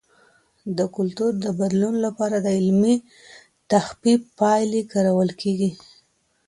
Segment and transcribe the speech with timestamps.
[0.77, 2.95] د کلتور د بدلون لپاره د علمي
[3.71, 5.71] تحقیق پایلې کارول کیږي.